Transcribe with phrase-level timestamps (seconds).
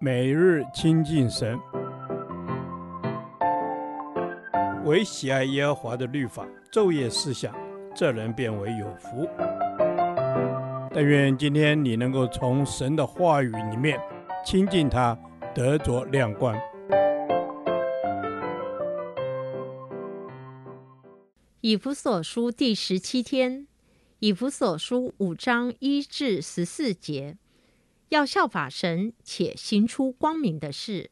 [0.00, 1.58] 每日亲近神，
[4.84, 7.54] 唯喜爱耶和华的律法，昼夜思想，
[7.94, 9.28] 这人便为有福。
[10.92, 14.00] 但愿今天你能够从神的话语里面
[14.44, 15.18] 亲近他，
[15.54, 16.56] 得着亮光。
[21.60, 23.66] 以弗所书第十七天，
[24.18, 27.38] 以弗所书五章一至十四节。
[28.10, 31.10] 要效法神，且行出光明的事。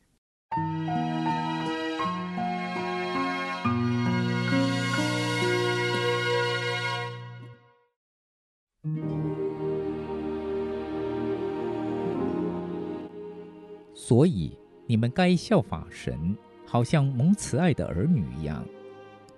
[13.95, 18.65] 所以你们该效法神，好像蒙慈爱的儿女一样，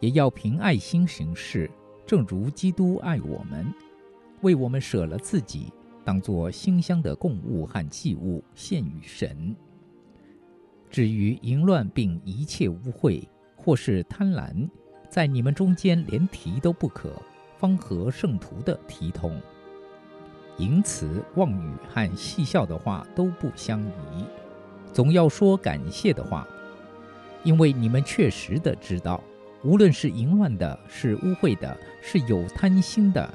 [0.01, 1.71] 也要凭爱心行事，
[2.05, 3.73] 正如基督爱我们，
[4.41, 5.73] 为我们舍了自己。
[6.05, 9.57] 当作馨香的供物和祭物献与神。
[10.91, 13.25] 至于淫乱并一切污秽
[13.57, 14.69] 或是贪婪，
[15.09, 17.11] 在你们中间连提都不可，
[17.57, 19.41] 方合圣徒的体统。
[20.59, 24.25] 淫词妄语和戏笑的话都不相宜，
[24.93, 26.47] 总要说感谢的话，
[27.43, 29.21] 因为你们确实的知道，
[29.65, 33.29] 无论是淫乱的，是污秽的，是有贪心的。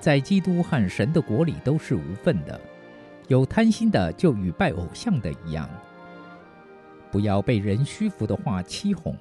[0.00, 2.58] 在基督和神的国里都是无份的，
[3.28, 5.68] 有贪心的就与拜偶像的一样。
[7.10, 9.14] 不要被人虚浮的话欺哄，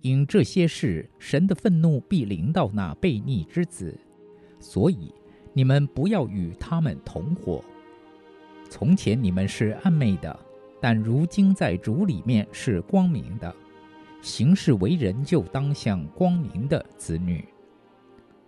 [0.00, 3.94] 因这些事神的愤怒必临到那悖逆之子。
[4.58, 5.12] 所以
[5.52, 7.62] 你们不要与他们同伙。
[8.68, 10.38] 从前你们是暗昧的，
[10.80, 13.54] 但如今在主里面是光明的。
[14.22, 17.44] 行事为人就当像光明的子女。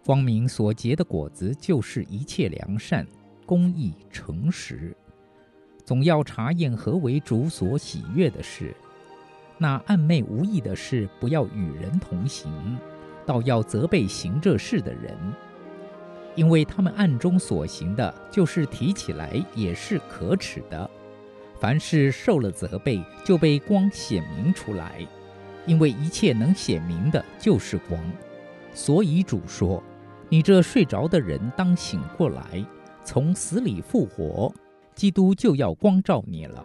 [0.04, 3.06] 光明所结的果子，就是一切良善、
[3.46, 4.96] 公义、诚实。
[5.84, 8.74] 总要查验何为主所喜悦的事。
[9.58, 12.50] 那暗昧无益的事，不要与人同行，
[13.24, 15.16] 倒要责备行这事的人，
[16.34, 20.90] 因为他们暗中所行的，就是提起来也是可耻的。
[21.60, 25.06] 凡是受了责备，就被光显明出来，
[25.64, 28.00] 因为一切能显明的，就是光。
[28.74, 29.80] 所以主说。
[30.32, 32.66] 你这睡着的人，当醒过来，
[33.04, 34.50] 从死里复活，
[34.94, 36.64] 基督就要光照你了。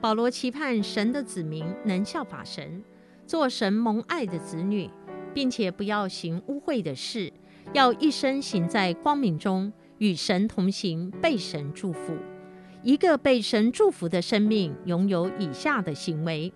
[0.00, 2.82] 保罗期盼神的子民能效法神，
[3.26, 4.88] 做神蒙爱的子女，
[5.34, 7.30] 并且不要行污秽的事，
[7.74, 12.16] 要一生行在光明中，与神同行，被神祝福。
[12.82, 16.52] 一个被神祝福的生命，拥有以下的行为：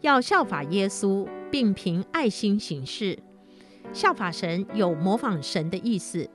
[0.00, 3.18] 要效法耶稣，并凭爱心行事。
[3.92, 6.28] 效法神有模仿神的意思。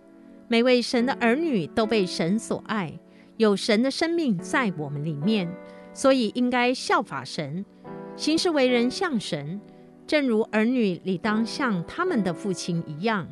[0.50, 3.00] 每位神的儿女都被神所爱，
[3.38, 5.50] 有神的生命在我们里面，
[5.94, 7.64] 所以应该效法神，
[8.18, 9.62] 行事为人像神，
[10.06, 13.28] 正如儿女理当像他们的父亲一样。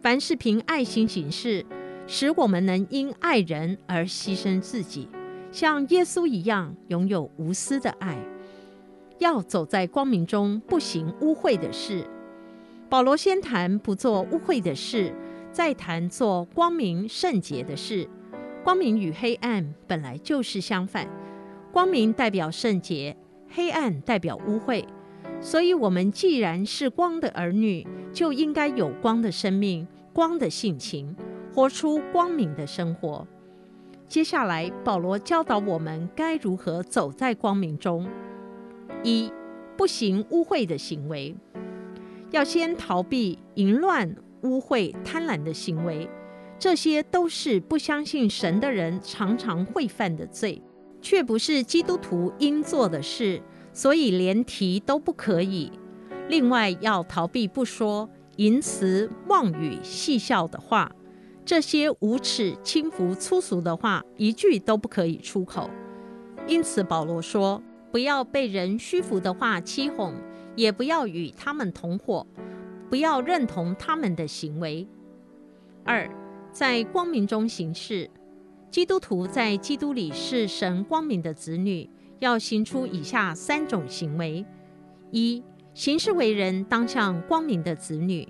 [0.00, 1.64] 凡是凭爱心行事。
[2.06, 5.08] 使我们能因爱人而牺牲自己，
[5.50, 8.18] 像耶稣一样拥有无私的爱。
[9.18, 12.04] 要走在光明中，不行污秽的事。
[12.90, 15.14] 保罗先谈不做污秽的事，
[15.50, 18.08] 再谈做光明圣洁的事。
[18.62, 21.08] 光明与黑暗本来就是相反，
[21.72, 23.16] 光明代表圣洁，
[23.48, 24.84] 黑暗代表污秽。
[25.40, 31.14] 所以，我们既然是光的儿女，就应该有光的生命，光的性情。
[31.54, 33.24] 活出光明的生活。
[34.08, 38.08] 接下来，保罗教导我们该如何走在光明中：
[39.04, 39.30] 一、
[39.76, 41.34] 不行污秽的行为，
[42.32, 46.08] 要先逃避淫乱、污秽、贪婪的行为，
[46.58, 50.60] 这些都是不相信神的人常常会犯的罪，
[51.00, 53.40] 却不是基督徒应做的事，
[53.72, 55.70] 所以连提都不可以。
[56.28, 60.90] 另外，要逃避不说淫词、妄语、戏笑的话。
[61.44, 65.68] 这些无耻、轻浮、粗俗的话，一句都不可以出口。
[66.46, 67.62] 因此，保罗说
[67.92, 70.14] ：“不要被人虚浮的话欺哄，
[70.56, 72.26] 也不要与他们同伙，
[72.88, 74.86] 不要认同他们的行为。”
[75.84, 76.10] 二，
[76.50, 78.10] 在光明中行事。
[78.70, 81.88] 基督徒在基督里是神光明的子女，
[82.18, 84.44] 要行出以下三种行为：
[85.10, 85.42] 一，
[85.74, 88.26] 行事为人当像光明的子女。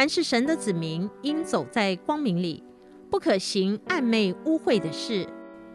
[0.00, 2.64] 凡是神的子民，应走在光明里，
[3.10, 5.28] 不可行暗昧污秽的事，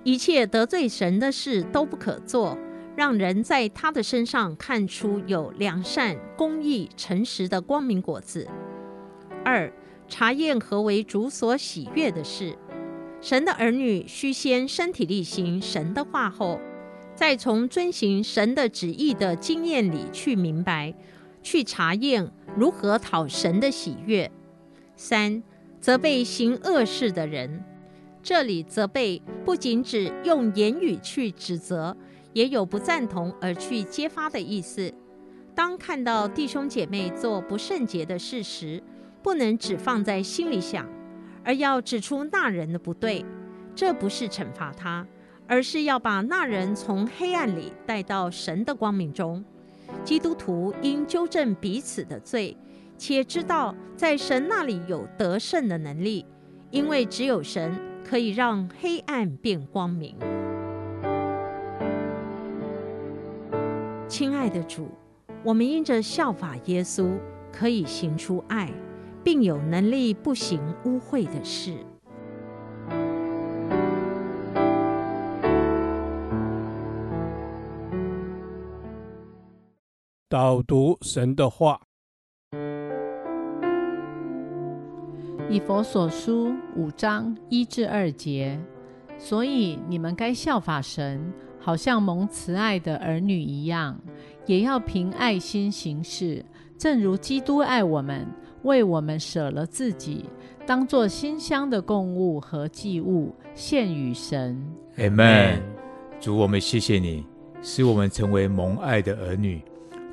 [0.03, 2.57] 一切得罪神的事都不可做，
[2.95, 8.47] 让人在他的身上看出有良善、公义、诚实的光明果子。
[9.43, 9.71] 二，
[10.07, 12.57] 查验何为主所喜悦的事。
[13.21, 16.59] 神的儿女须先身体力行神的话后，
[17.13, 20.95] 再从遵行神的旨意的经验里去明白，
[21.43, 24.31] 去查验如何讨神的喜悦。
[24.95, 25.43] 三，
[25.79, 27.63] 责备行恶事的人。
[28.23, 31.95] 这里责备不仅指用言语去指责，
[32.33, 34.91] 也有不赞同而去揭发的意思。
[35.53, 38.81] 当看到弟兄姐妹做不圣洁的事时，
[39.21, 40.87] 不能只放在心里想。
[41.43, 43.23] 而要指出那人的不对，
[43.75, 45.05] 这不是惩罚他，
[45.47, 49.45] 而是要把那人从黑暗里带到神的光明中。
[50.03, 52.55] 基督徒应纠正彼此的罪，
[52.97, 56.25] 且知道在神那里有得胜的能力，
[56.71, 60.15] 因为只有神可以让黑暗变光明。
[64.07, 64.89] 亲爱的主，
[65.43, 67.17] 我们因着效法耶稣，
[67.51, 68.71] 可以行出爱。
[69.25, 71.73] 并有能力不行污秽的事。
[80.27, 81.79] 导读神的话，
[85.47, 88.59] 以佛所书五章一至二节。
[89.19, 94.01] 所以你们该效法神，好像蒙慈爱的儿女一样，
[94.47, 96.43] 也要凭爱心行事，
[96.75, 98.27] 正如基督爱我们。
[98.63, 100.25] 为我们舍了自己，
[100.65, 104.59] 当作馨香的供物和祭物献与神。
[104.97, 105.61] Amen。
[106.19, 107.23] 主，我们谢谢你，
[107.61, 109.61] 使我们成为蒙爱的儿女，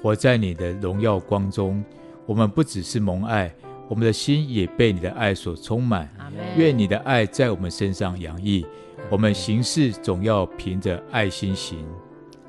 [0.02, 1.82] 活在你的荣耀光中。
[2.26, 3.52] 我们不只是蒙爱，
[3.88, 6.08] 我们的心也被你的爱所充满。
[6.56, 8.66] 愿你的爱在我们身上洋溢，
[9.10, 11.84] 我们行事总要凭着爱心行。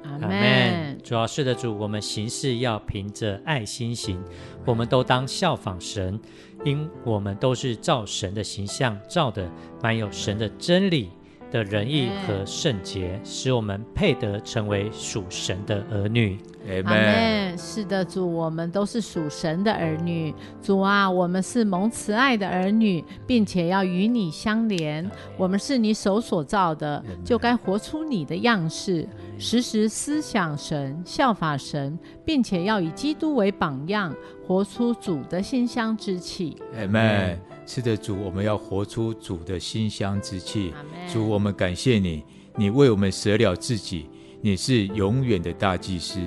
[0.03, 0.97] 阿门。
[1.03, 4.23] 主要是的主，我们行事要凭着爱心行，
[4.63, 6.17] 我们都当效仿神，
[6.63, 9.49] 因我们都是照神的形象造的，
[9.81, 11.09] 满有神的真理
[11.53, 16.39] 的仁义和圣洁，使我们配得成为属神的儿女。
[16.67, 17.55] 阿门。
[17.55, 20.33] 是的，主，我们都是属神的儿女。
[20.63, 25.07] 主啊，我们是蒙慈爱的儿女，并且要与你相连。
[25.37, 29.07] 我们是你手所造的，就该活出你的样式，
[29.37, 34.11] 时时思想神，效法神，并且要以基督为榜样，
[34.45, 36.57] 活出主的馨香之气。
[36.77, 37.39] 阿门。
[37.65, 40.73] 是的，主，我们要活出主的馨香之气。
[41.11, 42.23] 主，我们感谢你，
[42.57, 44.07] 你为我们舍了自己。
[44.41, 46.19] 你是永远的大祭司，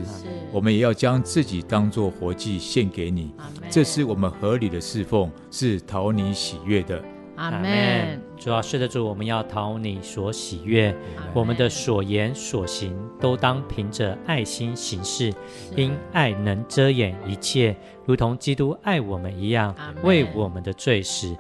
[0.51, 3.31] 我们也要将自己当作活祭献给你，
[3.69, 7.05] 这是我们合理的侍奉，是讨你喜悦的。
[7.37, 8.21] 阿门。
[8.37, 10.94] 主要是的主，我们要讨你所喜悦，
[11.33, 15.33] 我们的所言所行都当凭着爱心行事，
[15.75, 17.75] 因爱能遮掩一切，
[18.05, 21.35] 如同基督爱我们一样，为我们的罪死。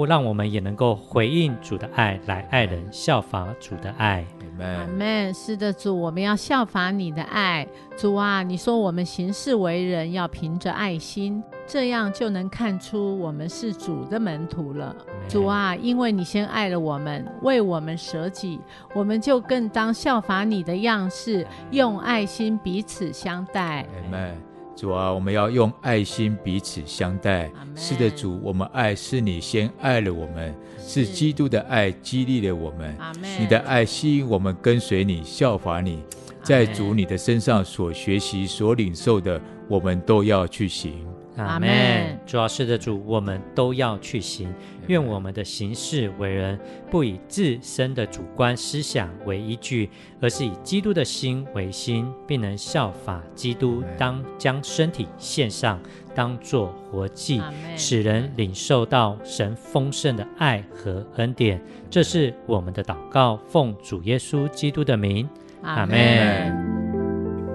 [0.00, 4.24] 或让我们也能够回应主的爱来爱人，效法主的爱。
[4.58, 5.34] 阿门。
[5.34, 7.68] 是的，主，我们要效法你的爱。
[7.98, 14.96] 主啊，你说我们行事为人要凭着爱心，这样就能看出我们是主的门徒了。
[15.28, 18.58] 主啊，因为你先爱了我们，为我们舍己，
[18.94, 23.82] 我们就更当效法你的样式，用爱心彼此相待。
[23.82, 24.49] 阿门。
[24.80, 27.52] 主啊，我们要用爱心彼此相待。
[27.76, 32.96] 是的，主，我们爱是你先爱了我们，是基督的爱激励了我们。
[33.38, 36.02] 你的爱吸引我们跟随你，效法你，
[36.42, 39.38] 在主你的身上所学习、所领受的，
[39.68, 41.06] 我们都要去行。
[41.36, 42.18] 阿门。
[42.26, 44.52] 主要是的主，我们都要去行。
[44.88, 46.58] 愿我们的行事为人，
[46.90, 49.88] 不以自身的主观思想为依据，
[50.20, 55.80] 而是以基督的心为心，并能效法基督，当将身体献上，
[56.14, 57.40] 当作活祭，
[57.76, 61.62] 使人领受到神丰盛的爱和恩典。
[61.88, 65.28] 这是我们的祷告，奉主耶稣基督的名。
[65.62, 65.96] 阿门。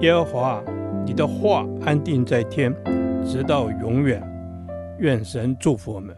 [0.01, 0.63] 耶和华，
[1.05, 2.73] 你的话安定在天。
[3.25, 4.21] 直到永远，
[4.99, 6.15] 愿神祝福我们。